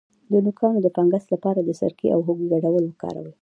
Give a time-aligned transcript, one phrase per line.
[0.31, 3.29] د نوکانو د فنګس لپاره د سرکې او هوږې ګډول وکاروئ